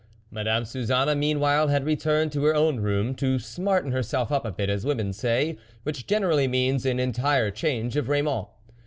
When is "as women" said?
4.67-5.13